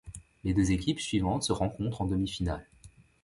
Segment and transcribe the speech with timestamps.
[0.43, 2.65] Les deux équipes suivantes se rencontrent en demi-finale.